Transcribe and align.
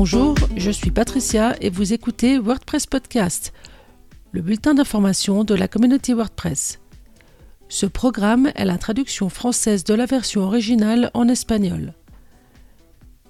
Bonjour, 0.00 0.36
je 0.56 0.70
suis 0.70 0.92
Patricia 0.92 1.56
et 1.60 1.70
vous 1.70 1.92
écoutez 1.92 2.38
WordPress 2.38 2.86
Podcast, 2.86 3.52
le 4.30 4.42
bulletin 4.42 4.72
d'information 4.72 5.42
de 5.42 5.56
la 5.56 5.66
communauté 5.66 6.14
WordPress. 6.14 6.78
Ce 7.68 7.84
programme 7.84 8.52
est 8.54 8.64
la 8.64 8.78
traduction 8.78 9.28
française 9.28 9.82
de 9.82 9.94
la 9.94 10.06
version 10.06 10.42
originale 10.42 11.10
en 11.14 11.26
espagnol. 11.26 11.94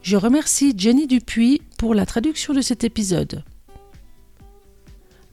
Je 0.02 0.18
remercie 0.18 0.74
Jenny 0.76 1.06
Dupuis 1.06 1.62
pour 1.78 1.94
la 1.94 2.04
traduction 2.04 2.52
de 2.52 2.60
cet 2.60 2.84
épisode. 2.84 3.44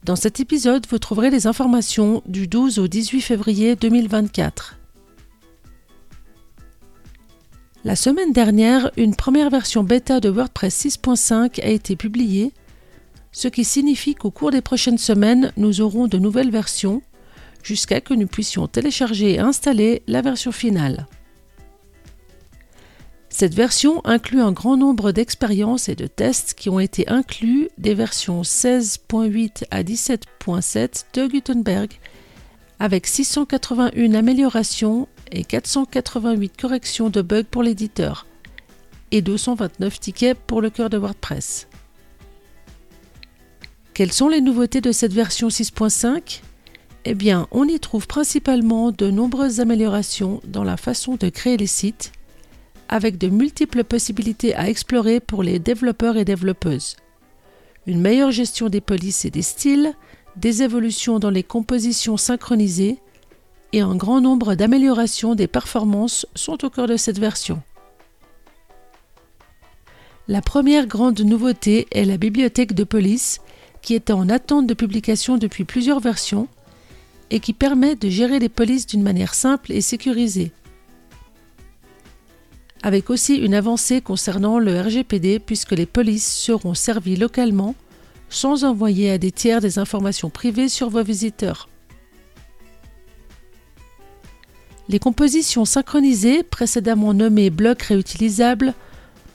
Dans 0.04 0.16
cet 0.16 0.40
épisode, 0.40 0.86
vous 0.88 0.98
trouverez 0.98 1.28
les 1.28 1.46
informations 1.46 2.22
du 2.24 2.48
12 2.48 2.78
au 2.78 2.88
18 2.88 3.20
février 3.20 3.76
2024. 3.76 4.78
La 7.86 7.94
semaine 7.94 8.32
dernière, 8.32 8.90
une 8.96 9.14
première 9.14 9.48
version 9.48 9.84
bêta 9.84 10.18
de 10.18 10.28
WordPress 10.28 10.86
6.5 10.86 11.62
a 11.62 11.68
été 11.68 11.94
publiée, 11.94 12.52
ce 13.30 13.46
qui 13.46 13.62
signifie 13.62 14.16
qu'au 14.16 14.32
cours 14.32 14.50
des 14.50 14.60
prochaines 14.60 14.98
semaines, 14.98 15.52
nous 15.56 15.80
aurons 15.80 16.08
de 16.08 16.18
nouvelles 16.18 16.50
versions 16.50 17.00
jusqu'à 17.62 18.00
que 18.00 18.12
nous 18.12 18.26
puissions 18.26 18.66
télécharger 18.66 19.34
et 19.34 19.38
installer 19.38 20.02
la 20.08 20.20
version 20.20 20.50
finale. 20.50 21.06
Cette 23.28 23.54
version 23.54 24.04
inclut 24.04 24.40
un 24.40 24.50
grand 24.50 24.76
nombre 24.76 25.12
d'expériences 25.12 25.88
et 25.88 25.94
de 25.94 26.08
tests 26.08 26.54
qui 26.54 26.68
ont 26.68 26.80
été 26.80 27.08
inclus 27.08 27.68
des 27.78 27.94
versions 27.94 28.42
16.8 28.42 29.62
à 29.70 29.84
17.7 29.84 31.04
de 31.14 31.28
Gutenberg, 31.28 31.92
avec 32.80 33.06
681 33.06 34.14
améliorations 34.14 35.06
et 35.32 35.44
488 35.44 36.52
corrections 36.60 37.10
de 37.10 37.22
bugs 37.22 37.44
pour 37.50 37.62
l'éditeur, 37.62 38.26
et 39.10 39.22
229 39.22 40.00
tickets 40.00 40.38
pour 40.38 40.60
le 40.60 40.70
cœur 40.70 40.90
de 40.90 40.98
WordPress. 40.98 41.68
Quelles 43.94 44.12
sont 44.12 44.28
les 44.28 44.40
nouveautés 44.40 44.80
de 44.80 44.92
cette 44.92 45.14
version 45.14 45.48
6.5 45.48 46.42
Eh 47.04 47.14
bien, 47.14 47.48
on 47.50 47.66
y 47.66 47.80
trouve 47.80 48.06
principalement 48.06 48.92
de 48.92 49.10
nombreuses 49.10 49.60
améliorations 49.60 50.42
dans 50.44 50.64
la 50.64 50.76
façon 50.76 51.16
de 51.16 51.30
créer 51.30 51.56
les 51.56 51.66
sites, 51.66 52.12
avec 52.88 53.18
de 53.18 53.28
multiples 53.28 53.84
possibilités 53.84 54.54
à 54.54 54.68
explorer 54.68 55.20
pour 55.20 55.42
les 55.42 55.58
développeurs 55.58 56.16
et 56.16 56.24
développeuses. 56.24 56.96
Une 57.86 58.00
meilleure 58.00 58.32
gestion 58.32 58.68
des 58.68 58.80
polices 58.80 59.24
et 59.24 59.30
des 59.30 59.42
styles, 59.42 59.94
des 60.36 60.62
évolutions 60.62 61.18
dans 61.18 61.30
les 61.30 61.42
compositions 61.42 62.16
synchronisées, 62.16 62.98
et 63.76 63.80
un 63.80 63.94
grand 63.94 64.22
nombre 64.22 64.54
d'améliorations 64.54 65.34
des 65.34 65.46
performances 65.46 66.24
sont 66.34 66.64
au 66.64 66.70
cœur 66.70 66.86
de 66.86 66.96
cette 66.96 67.18
version. 67.18 67.60
La 70.28 70.40
première 70.40 70.86
grande 70.86 71.20
nouveauté 71.20 71.86
est 71.90 72.06
la 72.06 72.16
bibliothèque 72.16 72.72
de 72.72 72.84
police 72.84 73.42
qui 73.82 73.94
est 73.94 74.10
en 74.10 74.30
attente 74.30 74.66
de 74.66 74.72
publication 74.72 75.36
depuis 75.36 75.64
plusieurs 75.64 76.00
versions 76.00 76.48
et 77.28 77.38
qui 77.38 77.52
permet 77.52 77.96
de 77.96 78.08
gérer 78.08 78.38
les 78.38 78.48
polices 78.48 78.86
d'une 78.86 79.02
manière 79.02 79.34
simple 79.34 79.70
et 79.72 79.82
sécurisée. 79.82 80.52
Avec 82.82 83.10
aussi 83.10 83.34
une 83.34 83.54
avancée 83.54 84.00
concernant 84.00 84.58
le 84.58 84.80
RGPD 84.80 85.38
puisque 85.38 85.72
les 85.72 85.86
polices 85.86 86.34
seront 86.34 86.72
servies 86.72 87.16
localement 87.16 87.74
sans 88.30 88.64
envoyer 88.64 89.10
à 89.10 89.18
des 89.18 89.32
tiers 89.32 89.60
des 89.60 89.78
informations 89.78 90.30
privées 90.30 90.70
sur 90.70 90.88
vos 90.88 91.02
visiteurs. 91.02 91.68
Les 94.88 94.98
compositions 95.00 95.64
synchronisées, 95.64 96.42
précédemment 96.42 97.12
nommées 97.12 97.50
blocs 97.50 97.82
réutilisables, 97.82 98.74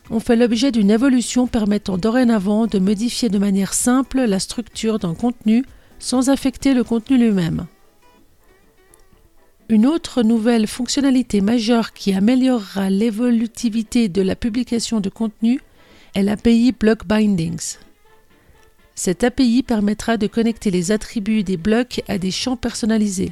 ont 0.09 0.19
fait 0.19 0.35
l'objet 0.35 0.71
d'une 0.71 0.91
évolution 0.91 1.47
permettant 1.47 1.97
dorénavant 1.97 2.67
de 2.67 2.79
modifier 2.79 3.29
de 3.29 3.37
manière 3.37 3.73
simple 3.73 4.21
la 4.21 4.39
structure 4.39 4.99
d'un 4.99 5.13
contenu 5.13 5.65
sans 5.99 6.29
affecter 6.29 6.73
le 6.73 6.83
contenu 6.83 7.17
lui-même. 7.17 7.67
Une 9.69 9.85
autre 9.85 10.23
nouvelle 10.23 10.67
fonctionnalité 10.67 11.39
majeure 11.39 11.93
qui 11.93 12.13
améliorera 12.13 12.89
l'évolutivité 12.89 14.09
de 14.09 14.21
la 14.21 14.35
publication 14.35 14.99
de 14.99 15.09
contenu 15.09 15.61
est 16.13 16.23
l'API 16.23 16.73
Block 16.73 17.05
Bindings. 17.05 17.77
Cette 18.95 19.23
API 19.23 19.63
permettra 19.63 20.17
de 20.17 20.27
connecter 20.27 20.71
les 20.71 20.91
attributs 20.91 21.43
des 21.43 21.55
blocs 21.55 22.03
à 22.09 22.17
des 22.17 22.31
champs 22.31 22.57
personnalisés. 22.57 23.31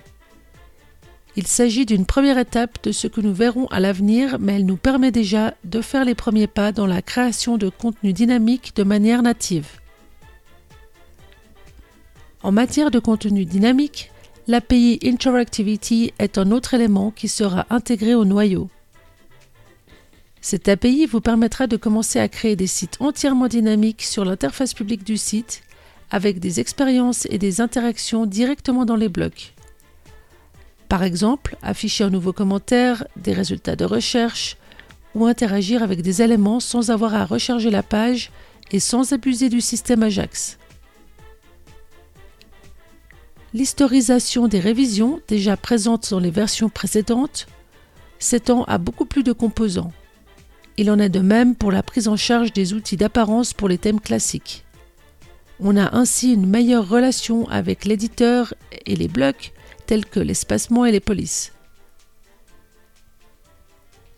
Il 1.35 1.47
s'agit 1.47 1.85
d'une 1.85 2.06
première 2.06 2.38
étape 2.38 2.84
de 2.84 2.91
ce 2.91 3.07
que 3.07 3.22
nous 3.22 3.34
verrons 3.34 3.67
à 3.67 3.79
l'avenir, 3.79 4.38
mais 4.40 4.56
elle 4.56 4.66
nous 4.66 4.78
permet 4.78 5.12
déjà 5.12 5.53
de 5.63 5.81
faire 5.81 6.03
les 6.06 6.16
premiers 6.16 6.47
pas 6.47 6.72
dans 6.72 6.88
la 6.88 7.01
création 7.01 7.57
de 7.57 7.69
contenu 7.69 8.13
dynamique 8.13 8.75
de 8.75 8.84
manière 8.84 9.22
native. 9.22 9.79
En 12.41 12.51
matière 12.51 12.90
de 12.90 13.00
contenu 13.00 13.45
dynamique, 13.45 14.12
l'API 14.47 15.00
Interactivity 15.03 16.13
est 16.19 16.38
un 16.38 16.51
autre 16.51 16.73
élément 16.73 17.12
qui 17.12 17.28
sera 17.28 17.67
intégré 17.69 18.16
au 18.16 18.25
noyau. 18.25 18.69
Cette 20.41 20.69
API 20.69 21.06
vous 21.06 21.22
permettra 21.22 21.67
de 21.67 21.75
commencer 21.78 22.17
à 22.19 22.29
créer 22.29 22.56
des 22.56 22.67
sites 22.67 22.97
entièrement 23.01 23.47
dynamiques 23.47 24.03
sur 24.03 24.23
l'interface 24.23 24.73
publique 24.73 25.03
du 25.03 25.17
site, 25.17 25.61
avec 26.11 26.40
des 26.40 26.59
expériences 26.59 27.28
et 27.29 27.38
des 27.38 27.61
interactions 27.61 28.25
directement 28.25 28.85
dans 28.85 28.96
les 28.96 29.09
blocs. 29.09 29.53
Par 30.90 31.04
exemple, 31.04 31.56
afficher 31.62 32.04
un 32.04 32.10
nouveau 32.10 32.34
commentaire, 32.34 33.06
des 33.16 33.32
résultats 33.32 33.76
de 33.76 33.86
recherche 33.86 34.58
ou 35.14 35.28
interagir 35.28 35.84
avec 35.84 36.02
des 36.02 36.24
éléments 36.24 36.60
sans 36.60 36.90
avoir 36.90 37.14
à 37.14 37.26
recharger 37.26 37.70
la 37.70 37.84
page 37.84 38.32
et 38.72 38.80
sans 38.80 39.14
abuser 39.14 39.50
du 39.50 39.62
système 39.62 40.02
Ajax. 40.02 40.58
L'historisation 43.54 44.48
des 44.48 44.60
révisions 44.60 45.22
déjà 45.28 45.58
présentes 45.58 46.10
dans 46.10 46.20
les 46.20 46.32
versions 46.32 46.70
précédentes 46.70 47.48
s'étend 48.18 48.64
à 48.64 48.80
beaucoup 48.80 49.06
plus 49.06 49.24
de 49.24 49.32
composants. 49.32 49.92
Il 50.78 50.90
en 50.90 50.98
est 50.98 51.10
de 51.10 51.20
même 51.20 51.56
pour 51.56 51.72
la 51.72 51.84
prise 51.84 52.08
en 52.08 52.16
charge 52.16 52.52
des 52.52 52.74
outils 52.74 52.98
d'apparence 52.98 53.54
pour 53.54 53.70
les 53.70 53.78
thèmes 53.78 54.00
classiques. 54.00 54.66
On 55.60 55.78
a 55.78 55.96
ainsi 55.96 56.34
une 56.34 56.48
meilleure 56.48 56.88
relation 56.88 57.48
avec 57.50 57.86
l'éditeur 57.86 58.54
et 58.86 58.96
les 58.96 59.08
blocs 59.08 59.54
tels 59.90 60.06
que 60.06 60.20
l'espacement 60.20 60.86
et 60.86 60.92
les 60.92 61.00
polices. 61.00 61.52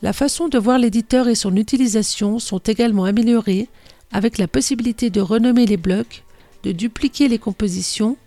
La 0.02 0.12
façon 0.12 0.50
de 0.50 0.58
voir 0.58 0.78
l'éditeur 0.78 1.30
et 1.30 1.36
son 1.36 1.56
utilisation 1.56 2.40
sont 2.40 2.58
également 2.58 3.06
améliorées 3.06 3.70
avec 4.12 4.38
la 4.38 4.50
possibilité 4.50 5.10
de 5.10 5.22
renommer 5.22 5.66
les 5.66 5.78
blocs, 5.78 6.26
de 6.64 6.74
dupliquer 6.74 7.30
les 7.30 7.40
compositions, 7.40 8.18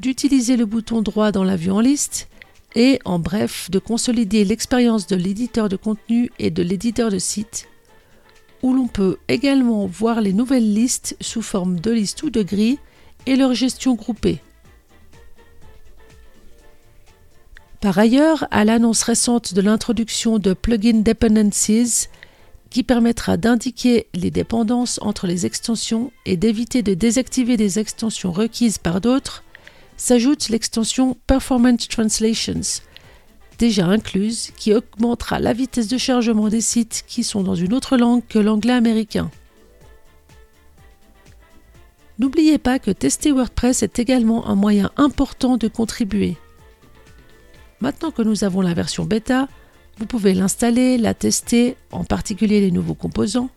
d'utiliser 0.00 0.56
le 0.56 0.66
bouton 0.66 1.00
droit 1.00 1.30
dans 1.30 1.44
la 1.44 1.54
vue 1.54 1.70
en 1.70 1.78
liste 1.78 2.28
et, 2.74 2.98
en 3.04 3.20
bref, 3.20 3.70
de 3.70 3.78
consolider 3.78 4.44
l'expérience 4.44 5.06
de 5.06 5.14
l'éditeur 5.14 5.68
de 5.68 5.76
contenu 5.76 6.32
et 6.40 6.50
de 6.50 6.64
l'éditeur 6.64 7.12
de 7.12 7.20
site, 7.20 7.68
où 8.64 8.74
l'on 8.74 8.88
peut 8.88 9.18
également 9.28 9.86
voir 9.86 10.20
les 10.20 10.32
nouvelles 10.32 10.74
listes 10.74 11.16
sous 11.20 11.42
forme 11.42 11.78
de 11.78 11.92
listes 11.92 12.24
ou 12.24 12.30
de 12.30 12.42
grilles 12.42 12.80
et 13.26 13.36
leur 13.36 13.54
gestion 13.54 13.94
groupée. 13.94 14.40
Par 17.80 17.98
ailleurs, 17.98 18.46
à 18.50 18.66
l'annonce 18.66 19.02
récente 19.02 19.54
de 19.54 19.62
l'introduction 19.62 20.38
de 20.38 20.52
Plugin 20.52 21.00
Dependencies, 21.00 22.08
qui 22.68 22.82
permettra 22.82 23.38
d'indiquer 23.38 24.06
les 24.12 24.30
dépendances 24.30 25.00
entre 25.02 25.26
les 25.26 25.46
extensions 25.46 26.12
et 26.26 26.36
d'éviter 26.36 26.82
de 26.82 26.92
désactiver 26.92 27.56
des 27.56 27.78
extensions 27.78 28.32
requises 28.32 28.76
par 28.76 29.00
d'autres, 29.00 29.44
s'ajoute 29.96 30.50
l'extension 30.50 31.16
Performance 31.26 31.88
Translations, 31.88 32.82
déjà 33.58 33.86
incluse, 33.86 34.50
qui 34.58 34.74
augmentera 34.74 35.40
la 35.40 35.54
vitesse 35.54 35.88
de 35.88 35.98
chargement 35.98 36.48
des 36.48 36.60
sites 36.60 37.04
qui 37.08 37.24
sont 37.24 37.42
dans 37.42 37.54
une 37.54 37.72
autre 37.72 37.96
langue 37.96 38.22
que 38.28 38.38
l'anglais 38.38 38.74
américain. 38.74 39.30
N'oubliez 42.18 42.58
pas 42.58 42.78
que 42.78 42.90
tester 42.90 43.32
WordPress 43.32 43.82
est 43.82 43.98
également 43.98 44.46
un 44.48 44.54
moyen 44.54 44.90
important 44.98 45.56
de 45.56 45.66
contribuer 45.66 46.36
Maintenant 47.80 48.10
que 48.10 48.22
nous 48.22 48.44
avons 48.44 48.60
la 48.60 48.74
version 48.74 49.04
bêta, 49.04 49.48
vous 49.98 50.06
pouvez 50.06 50.34
l'installer, 50.34 50.98
la 50.98 51.14
tester, 51.14 51.76
en 51.92 52.04
particulier 52.04 52.60
les 52.60 52.70
nouveaux 52.70 52.94
composants, 52.94 53.50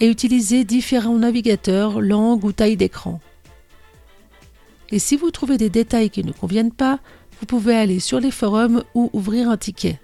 et 0.00 0.08
utiliser 0.08 0.64
différents 0.64 1.18
navigateurs, 1.18 2.00
langues 2.00 2.44
ou 2.44 2.52
tailles 2.52 2.76
d'écran. 2.76 3.20
Et 4.90 4.98
si 4.98 5.16
vous 5.16 5.30
trouvez 5.30 5.56
des 5.56 5.70
détails 5.70 6.10
qui 6.10 6.24
ne 6.24 6.32
conviennent 6.32 6.72
pas, 6.72 6.98
vous 7.40 7.46
pouvez 7.46 7.76
aller 7.76 8.00
sur 8.00 8.20
les 8.20 8.30
forums 8.30 8.84
ou 8.94 9.10
ouvrir 9.12 9.48
un 9.48 9.56
ticket. 9.56 10.00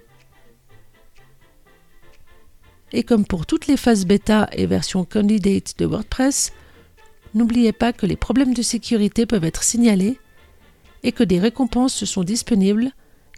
Et 2.93 3.03
comme 3.03 3.25
pour 3.25 3.45
toutes 3.45 3.67
les 3.67 3.77
phases 3.77 4.05
bêta 4.05 4.49
et 4.51 4.65
versions 4.65 5.05
candidate 5.05 5.77
de 5.77 5.85
WordPress, 5.85 6.51
n'oubliez 7.33 7.71
pas 7.71 7.93
que 7.93 8.05
les 8.05 8.17
problèmes 8.17 8.53
de 8.53 8.61
sécurité 8.61 9.25
peuvent 9.25 9.45
être 9.45 9.63
signalés 9.63 10.19
et 11.03 11.11
que 11.11 11.23
des 11.23 11.39
récompenses 11.39 12.03
sont 12.03 12.23
disponibles 12.23 12.91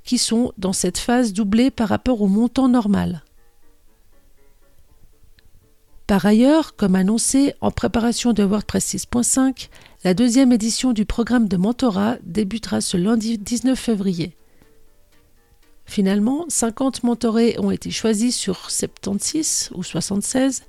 qui 0.03 0.17
sont 0.17 0.53
dans 0.57 0.73
cette 0.73 0.97
phase 0.97 1.33
doublée 1.33 1.71
par 1.71 1.89
rapport 1.89 2.21
au 2.21 2.27
montant 2.27 2.67
normal. 2.67 3.23
Par 6.07 6.25
ailleurs, 6.25 6.75
comme 6.75 6.95
annoncé, 6.95 7.53
en 7.61 7.71
préparation 7.71 8.33
de 8.33 8.43
WordPress 8.43 8.95
6.5, 8.95 9.69
la 10.03 10.13
deuxième 10.13 10.51
édition 10.51 10.91
du 10.91 11.05
programme 11.05 11.47
de 11.47 11.55
mentorat 11.55 12.17
débutera 12.23 12.81
ce 12.81 12.97
lundi 12.97 13.37
19 13.37 13.79
février. 13.79 14.35
Finalement, 15.85 16.45
50 16.49 17.03
mentorés 17.03 17.55
ont 17.59 17.71
été 17.71 17.89
choisis 17.89 18.35
sur 18.35 18.69
76 18.69 19.71
ou 19.75 19.83
76 19.83 20.63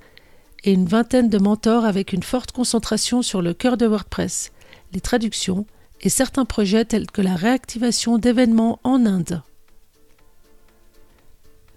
et 0.63 0.71
une 0.71 0.87
vingtaine 0.87 1.29
de 1.29 1.37
mentors 1.37 1.85
avec 1.85 2.13
une 2.13 2.23
forte 2.23 2.51
concentration 2.51 3.21
sur 3.21 3.41
le 3.41 3.53
cœur 3.53 3.77
de 3.77 3.85
WordPress, 3.85 4.51
les 4.93 5.01
traductions 5.01 5.65
et 6.01 6.09
certains 6.09 6.45
projets 6.45 6.85
tels 6.85 7.09
que 7.09 7.21
la 7.21 7.35
réactivation 7.35 8.17
d'événements 8.17 8.79
en 8.83 9.05
Inde. 9.05 9.41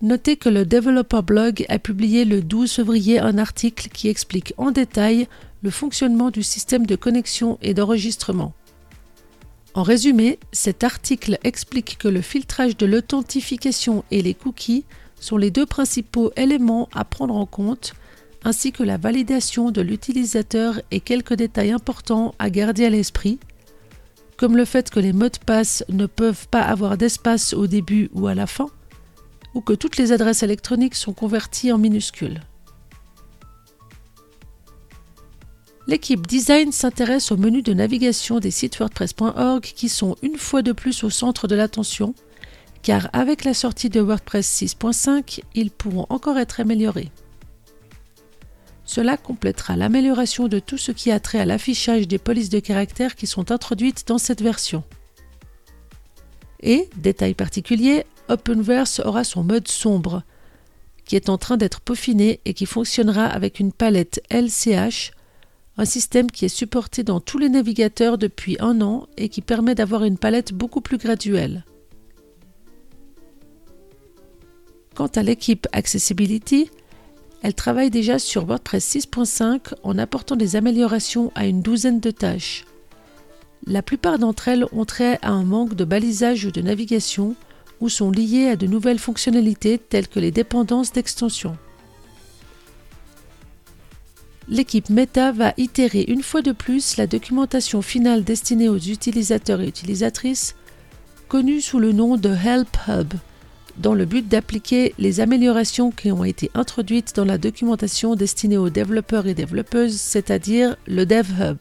Notez 0.00 0.37
que 0.37 0.49
le 0.49 0.65
Developer 0.65 1.23
Blog 1.23 1.67
a 1.69 1.79
publié 1.81 2.25
le 2.25 2.41
12 2.41 2.70
février 2.70 3.19
un 3.19 3.37
article 3.37 3.88
qui 3.88 4.09
explique 4.09 4.55
en 4.56 4.70
détail 4.70 5.26
le 5.62 5.70
fonctionnement 5.70 6.31
du 6.31 6.44
système 6.44 6.87
de 6.87 6.94
connexion 6.94 7.59
et 7.62 7.75
d'enregistrement. 7.75 8.53
En 9.75 9.82
résumé, 9.82 10.38
cet 10.53 10.85
article 10.85 11.38
explique 11.43 11.99
que 11.99 12.09
le 12.09 12.21
filtrage 12.21 12.76
de 12.76 12.87
l'authentification 12.87 14.05
et 14.11 14.23
les 14.23 14.35
cookies 14.35 14.85
sont 15.21 15.37
les 15.37 15.50
deux 15.50 15.67
principaux 15.67 16.32
éléments 16.37 16.88
à 16.94 17.05
prendre 17.05 17.35
en 17.35 17.47
compte, 17.47 17.94
ainsi 18.44 18.71
que 18.71 18.85
la 18.85 18.99
validation 18.99 19.71
de 19.71 19.81
l'utilisateur 19.81 20.81
et 20.91 21.00
quelques 21.00 21.35
détails 21.35 21.73
importants 21.73 22.35
à 22.38 22.50
garder 22.50 22.85
à 22.87 22.91
l'esprit, 22.91 23.38
comme 24.38 24.56
le 24.56 24.64
fait 24.64 24.88
que 24.88 25.00
les 25.00 25.12
mots 25.12 25.29
de 25.29 25.38
passe 25.44 25.85
ne 25.90 26.06
peuvent 26.06 26.49
pas 26.49 26.62
avoir 26.62 26.96
d'espace 26.96 27.52
au 27.52 27.67
début 27.67 28.08
ou 28.14 28.29
à 28.29 28.35
la 28.35 28.46
fin, 28.46 28.70
ou 29.55 29.61
que 29.61 29.73
toutes 29.73 29.99
les 29.99 30.12
adresses 30.12 30.44
électroniques 30.44 30.94
sont 30.94 31.12
converties 31.12 31.73
en 31.73 31.79
minuscules. 31.79 32.40
L'équipe 35.88 36.26
design 36.26 36.70
s'intéresse 36.70 37.32
au 37.32 37.37
menu 37.37 37.62
de 37.62 37.73
navigation 37.73 38.38
des 38.38 38.50
sites 38.50 38.79
WordPress.org 38.79 39.62
qui 39.62 39.88
sont 39.88 40.17
une 40.23 40.37
fois 40.37 40.62
de 40.62 40.73
plus 40.73 41.02
au 41.02 41.11
centre 41.11 41.49
de 41.49 41.56
l'attention, 41.56 42.14
car 42.82 43.08
avec 43.12 43.43
la 43.43 43.55
sortie 43.55 43.88
de 43.88 44.00
WordPress 44.00 44.62
6.5, 44.62 45.40
ils 45.55 45.70
pourront 45.70 46.06
encore 46.11 46.38
être 46.38 46.61
améliorés. 46.61 47.11
Cela 48.88 49.19
complétera 49.19 49.76
l'amélioration 49.76 50.49
de 50.49 50.58
tout 50.61 50.79
ce 50.79 50.93
qui 50.93 51.11
a 51.11 51.20
trait 51.20 51.38
à 51.38 51.44
l'affichage 51.44 52.08
des 52.08 52.17
polices 52.17 52.49
de 52.49 52.58
caractères 52.58 53.17
qui 53.17 53.26
sont 53.26 53.52
introduites 53.52 54.08
dans 54.08 54.17
cette 54.17 54.40
version. 54.40 54.82
Et, 56.61 56.88
détail 56.96 57.35
particulier, 57.35 58.06
Openverse 58.31 59.00
aura 59.05 59.25
son 59.25 59.44
mode 59.44 59.69
sombre, 59.69 60.23
qui 61.05 61.17
est 61.17 61.29
en 61.29 61.37
train 61.37 61.58
d'être 61.58 61.82
peaufiné 61.82 62.40
et 62.46 62.55
qui 62.55 62.64
fonctionnera 62.64 63.26
avec 63.26 63.61
une 63.61 63.73
palette 63.73 64.23
LCH, 64.31 65.11
un 65.76 65.85
système 65.85 66.31
qui 66.31 66.46
est 66.46 66.49
supporté 66.49 67.02
dans 67.02 67.20
tous 67.20 67.37
les 67.37 67.50
navigateurs 67.50 68.17
depuis 68.17 68.56
un 68.58 68.81
an 68.81 69.06
et 69.19 69.29
qui 69.29 69.43
permet 69.43 69.75
d'avoir 69.75 70.05
une 70.05 70.17
palette 70.17 70.55
beaucoup 70.55 70.81
plus 70.81 70.96
graduelle. 70.96 71.67
Quant 74.94 75.08
à 75.08 75.23
l'équipe 75.23 75.69
Accessibility, 75.73 76.70
elle 77.43 77.55
travaille 77.55 77.90
déjà 77.90 78.19
sur 78.19 78.44
WordPress 78.44 78.96
6.5 78.96 79.75
en 79.82 79.99
apportant 79.99 80.37
des 80.37 80.56
améliorations 80.56 81.31
à 81.35 81.46
une 81.46 81.62
douzaine 81.62 82.00
de 82.00 82.11
tâches. 82.11 82.64
La 83.67 83.82
plupart 83.82 84.19
d'entre 84.19 84.49
elles 84.49 84.67
ont 84.73 84.85
trait 84.85 85.19
à 85.23 85.31
un 85.31 85.44
manque 85.44 85.75
de 85.75 85.85
balisage 85.85 86.44
ou 86.44 86.50
de 86.50 86.61
navigation, 86.61 87.37
ou 87.81 87.88
sont 87.88 88.11
liées 88.11 88.49
à 88.49 88.56
de 88.56 88.67
nouvelles 88.67 88.99
fonctionnalités 88.99 89.79
telles 89.79 90.08
que 90.08 90.19
les 90.19 90.32
dépendances 90.32 90.93
d'extension. 90.93 91.56
L'équipe 94.49 94.88
Meta 94.88 95.31
va 95.31 95.52
itérer 95.58 96.05
une 96.08 96.23
fois 96.23 96.43
de 96.43 96.52
plus 96.52 96.96
la 96.96 97.06
documentation 97.06 97.82
finale 97.82 98.25
destinée 98.25 98.69
aux 98.69 98.79
utilisateurs 98.79 99.61
et 99.61 99.69
utilisatrices, 99.69 100.56
connue 101.29 101.61
sous 101.61 101.79
le 101.79 101.93
nom 101.93 102.17
de 102.17 102.31
Help 102.31 102.76
Hub, 102.88 103.12
dans 103.79 103.95
le 103.95 104.05
but 104.05 104.27
d'appliquer 104.27 104.95
les 104.99 105.21
améliorations 105.21 105.91
qui 105.91 106.11
ont 106.11 106.25
été 106.25 106.51
introduites 106.55 107.15
dans 107.15 107.25
la 107.25 107.39
documentation 107.39 108.15
destinée 108.15 108.59
aux 108.59 108.71
développeurs 108.71 109.27
et 109.27 109.35
développeuses, 109.35 110.01
c'est-à-dire 110.01 110.77
le 110.87 111.07
DevHub. 111.07 111.57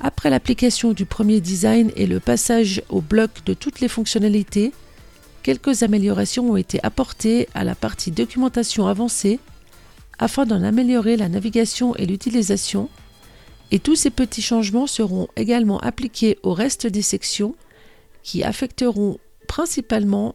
Après 0.00 0.30
l'application 0.30 0.92
du 0.92 1.04
premier 1.04 1.40
design 1.40 1.90
et 1.96 2.06
le 2.06 2.20
passage 2.20 2.82
au 2.88 3.00
bloc 3.00 3.30
de 3.46 3.54
toutes 3.54 3.80
les 3.80 3.88
fonctionnalités, 3.88 4.72
quelques 5.42 5.82
améliorations 5.82 6.50
ont 6.50 6.56
été 6.56 6.80
apportées 6.82 7.48
à 7.54 7.64
la 7.64 7.74
partie 7.74 8.10
documentation 8.10 8.86
avancée 8.86 9.38
afin 10.18 10.46
d'en 10.46 10.62
améliorer 10.62 11.16
la 11.16 11.28
navigation 11.28 11.94
et 11.96 12.06
l'utilisation, 12.06 12.88
et 13.70 13.78
tous 13.78 13.96
ces 13.96 14.10
petits 14.10 14.42
changements 14.42 14.86
seront 14.86 15.28
également 15.36 15.80
appliqués 15.80 16.38
au 16.42 16.54
reste 16.54 16.86
des 16.86 17.02
sections 17.02 17.54
qui 18.22 18.44
affecteront 18.44 19.18
principalement 19.46 20.34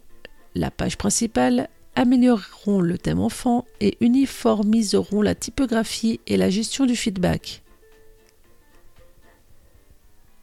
la 0.55 0.71
page 0.71 0.97
principale, 0.97 1.69
amélioreront 1.95 2.81
le 2.81 2.97
thème 2.97 3.19
enfant 3.19 3.65
et 3.81 3.97
uniformiseront 3.99 5.21
la 5.21 5.35
typographie 5.35 6.19
et 6.27 6.37
la 6.37 6.49
gestion 6.49 6.85
du 6.85 6.95
feedback 6.95 7.63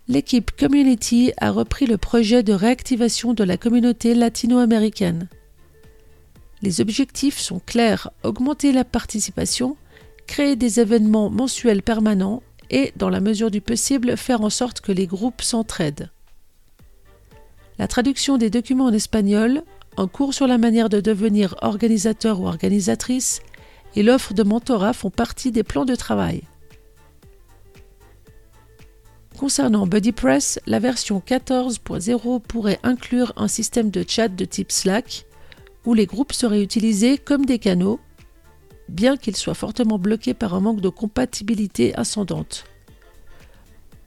l'équipe 0.09 0.53
Community 0.53 1.33
a 1.39 1.51
repris 1.51 1.87
le 1.87 1.99
projet 1.99 2.43
de 2.43 2.53
réactivation 2.53 3.35
de 3.35 3.45
la 3.45 3.57
communauté 3.57 4.15
latino-américaine. 4.15 5.29
Les 6.63 6.81
objectifs 6.81 7.39
sont 7.39 7.61
clairs, 7.65 8.11
augmenter 8.23 8.73
la 8.73 8.85
participation, 8.85 9.77
créer 10.27 10.57
des 10.57 10.81
événements 10.81 11.31
mensuels 11.31 11.83
permanents 11.83 12.43
et, 12.71 12.93
dans 12.97 13.11
la 13.11 13.21
mesure 13.21 13.51
du 13.51 13.61
possible, 13.61 14.17
faire 14.17 14.41
en 14.41 14.51
sorte 14.51 14.81
que 14.81 14.93
les 14.93 15.07
groupes 15.07 15.43
s'entraident. 15.43 16.11
La 17.79 17.89
traduction 17.89 18.39
des 18.39 18.51
documents 18.51 18.87
en 18.87 18.93
espagnol, 18.93 19.63
un 19.97 20.09
cours 20.09 20.35
sur 20.35 20.47
la 20.47 20.59
manière 20.59 20.89
de 20.89 21.01
devenir 21.01 21.57
organisateur 21.61 22.41
ou 22.41 22.47
organisatrice 22.47 23.41
et 23.95 24.03
l'offre 24.03 24.35
de 24.35 24.43
mentorat 24.43 24.93
font 24.93 25.11
partie 25.11 25.53
des 25.53 25.63
plans 25.63 25.85
de 25.85 25.95
travail. 25.95 26.43
Concernant 29.39 29.87
BuddyPress, 29.87 30.61
la 30.67 30.79
version 30.79 31.23
14.0 31.25 32.41
pourrait 32.41 32.81
inclure 32.83 33.35
un 33.37 33.49
système 33.49 33.91
de 33.91 34.03
chat 34.07 34.29
de 34.29 34.45
type 34.47 34.73
Slack, 34.73 35.27
où 35.85 35.93
les 35.93 36.07
groupes 36.07 36.33
seraient 36.33 36.63
utilisés 36.63 37.19
comme 37.19 37.45
des 37.45 37.59
canaux, 37.59 38.01
bien 38.89 39.19
qu'ils 39.19 39.37
soient 39.37 39.55
fortement 39.55 39.99
bloqués 39.99 40.33
par 40.33 40.55
un 40.55 40.61
manque 40.61 40.81
de 40.81 40.89
compatibilité 40.89 41.95
ascendante. 41.97 42.65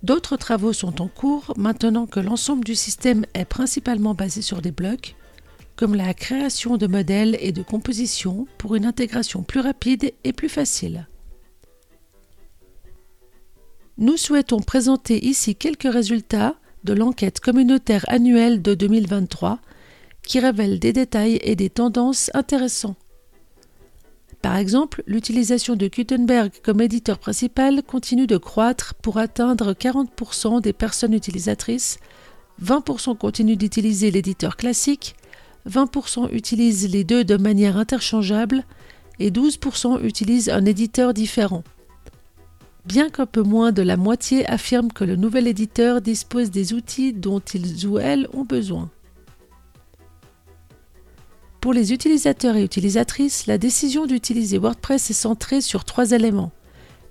D'autres 0.01 0.37
travaux 0.37 0.73
sont 0.73 1.01
en 1.01 1.07
cours 1.07 1.53
maintenant 1.57 2.05
que 2.05 2.19
l'ensemble 2.19 2.63
du 2.63 2.75
système 2.75 3.25
est 3.33 3.45
principalement 3.45 4.13
basé 4.13 4.41
sur 4.41 4.61
des 4.61 4.71
blocs, 4.71 5.15
comme 5.75 5.95
la 5.95 6.13
création 6.13 6.77
de 6.77 6.87
modèles 6.87 7.37
et 7.41 7.51
de 7.51 7.63
compositions 7.63 8.47
pour 8.57 8.75
une 8.75 8.85
intégration 8.85 9.43
plus 9.43 9.59
rapide 9.59 10.13
et 10.23 10.33
plus 10.33 10.49
facile. 10.49 11.07
Nous 13.97 14.15
souhaitons 14.15 14.61
présenter 14.61 15.25
ici 15.25 15.55
quelques 15.55 15.91
résultats 15.91 16.55
de 16.85 16.93
l'enquête 16.93 17.41
communautaire 17.41 18.05
annuelle 18.07 18.61
de 18.61 18.73
2023 18.73 19.59
qui 20.23 20.39
révèle 20.39 20.79
des 20.79 20.93
détails 20.93 21.39
et 21.41 21.57
des 21.57 21.69
tendances 21.69 22.31
intéressants. 22.33 22.95
Par 24.41 24.55
exemple, 24.55 25.03
l'utilisation 25.05 25.75
de 25.75 25.87
Gutenberg 25.87 26.51
comme 26.63 26.81
éditeur 26.81 27.19
principal 27.19 27.83
continue 27.83 28.27
de 28.27 28.37
croître 28.37 28.93
pour 28.95 29.17
atteindre 29.17 29.73
40% 29.73 30.61
des 30.61 30.73
personnes 30.73 31.13
utilisatrices, 31.13 31.99
20% 32.63 33.17
continuent 33.17 33.57
d'utiliser 33.57 34.11
l'éditeur 34.11 34.55
classique, 34.55 35.15
20% 35.69 36.31
utilisent 36.31 36.89
les 36.89 37.03
deux 37.03 37.23
de 37.23 37.35
manière 37.35 37.77
interchangeable 37.77 38.63
et 39.19 39.31
12% 39.31 40.03
utilisent 40.03 40.49
un 40.49 40.65
éditeur 40.65 41.13
différent 41.13 41.63
bien 42.89 43.11
qu'un 43.11 43.27
peu 43.27 43.43
moins 43.43 43.71
de 43.71 43.83
la 43.83 43.97
moitié 43.97 44.49
affirment 44.49 44.91
que 44.91 45.03
le 45.03 45.15
nouvel 45.15 45.47
éditeur 45.47 46.01
dispose 46.01 46.49
des 46.49 46.73
outils 46.73 47.13
dont 47.13 47.39
ils 47.39 47.85
ou 47.85 47.99
elles 47.99 48.27
ont 48.33 48.45
besoin. 48.45 48.89
Pour 51.61 51.73
les 51.73 51.91
utilisateurs 51.91 52.55
et 52.55 52.63
utilisatrices, 52.63 53.45
la 53.45 53.57
décision 53.57 54.05
d'utiliser 54.05 54.57
WordPress 54.57 55.09
est 55.09 55.13
centrée 55.13 55.61
sur 55.61 55.83
trois 55.83 56.11
éléments 56.11 56.51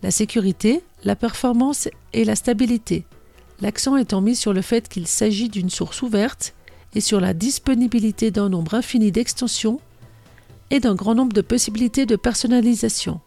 la 0.03 0.11
sécurité, 0.13 0.85
la 1.03 1.17
performance 1.17 1.89
et 2.13 2.25
la 2.25 2.37
stabilité, 2.37 3.05
l'accent 3.61 3.97
étant 3.97 4.21
mis 4.21 4.37
sur 4.37 4.53
le 4.53 4.63
fait 4.63 4.89
qu'il 4.89 5.09
s'agit 5.09 5.49
d'une 5.49 5.71
source 5.71 6.03
ouverte 6.03 6.55
et 6.95 7.01
sur 7.01 7.21
la 7.21 7.35
disponibilité 7.35 8.31
d'un 8.31 8.49
nombre 8.49 8.75
infini 8.75 9.11
d'extensions 9.11 9.81
et 10.71 10.79
d'un 10.79 10.95
grand 10.95 11.17
nombre 11.17 11.33
de 11.33 11.41
possibilités 11.41 12.07
de 12.07 12.15
personnalisation. 12.15 13.21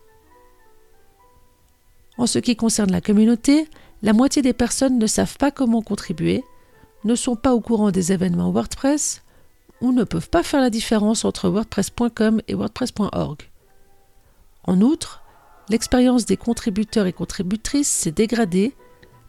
En 2.17 2.25
ce 2.25 2.39
qui 2.39 2.55
concerne 2.55 2.91
la 2.91 3.01
communauté, 3.01 3.67
la 4.01 4.13
moitié 4.13 4.41
des 4.41 4.53
personnes 4.53 4.97
ne 4.97 5.07
savent 5.07 5.37
pas 5.37 5.51
comment 5.51 5.81
contribuer, 5.81 6.43
ne 7.03 7.15
sont 7.15 7.35
pas 7.35 7.53
au 7.53 7.59
courant 7.59 7.91
des 7.91 8.11
événements 8.13 8.51
WordPress 8.51 9.23
ou 9.81 9.91
ne 9.91 10.03
peuvent 10.03 10.29
pas 10.29 10.43
faire 10.43 10.61
la 10.61 10.69
différence 10.69 11.25
entre 11.25 11.49
WordPress.com 11.49 12.41
et 12.47 12.53
WordPress.org. 12.53 13.49
En 14.63 14.81
outre, 14.81 15.23
l'expérience 15.69 16.25
des 16.25 16.37
contributeurs 16.37 17.07
et 17.07 17.13
contributrices 17.13 17.89
s'est 17.89 18.11
dégradée, 18.11 18.75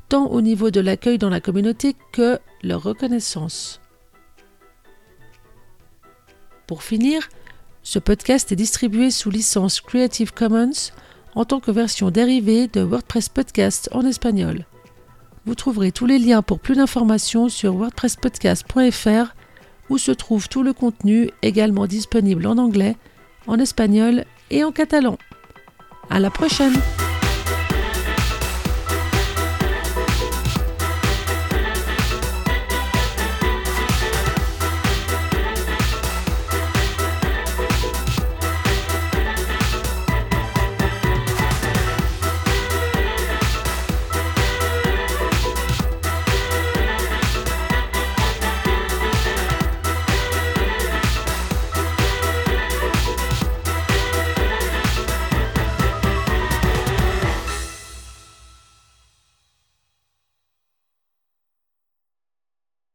tant 0.09 0.27
au 0.27 0.41
niveau 0.41 0.71
de 0.71 0.81
l'accueil 0.81 1.19
dans 1.19 1.31
la 1.31 1.41
communauté 1.41 1.97
que 2.13 2.39
leur 2.63 2.83
reconnaissance. 2.83 3.81
Pour 6.67 6.83
finir, 6.83 7.29
ce 7.83 7.99
podcast 7.99 8.53
est 8.53 8.57
distribué 8.57 9.11
sous 9.11 9.31
licence 9.31 9.81
Creative 9.81 10.33
Commons 10.33 10.93
en 11.35 11.45
tant 11.45 11.61
que 11.61 11.71
version 11.71 12.11
dérivée 12.11 12.69
de 12.69 12.83
WordPress 12.83 13.29
Podcast 13.29 13.89
en 13.93 14.05
espagnol. 14.05 14.67
Vous 15.45 15.55
trouverez 15.55 15.91
tous 15.91 16.07
les 16.07 16.19
liens 16.19 16.43
pour 16.43 16.61
plus 16.61 16.77
d'informations 16.77 17.49
sur 17.49 17.75
wordpresspodcast.fr 17.75 19.35
où 19.93 19.99
se 19.99 20.11
trouve 20.11 20.49
tout 20.49 20.63
le 20.63 20.73
contenu 20.73 21.29
également 21.43 21.87
disponible 21.87 22.47
en 22.47 22.57
anglais, 22.57 22.97
en 23.47 23.59
espagnol 23.59 24.25
et 24.51 24.65
en 24.65 24.73
catalan. 24.73 25.19
À 26.09 26.19
la 26.19 26.31
prochaine! 26.31 26.73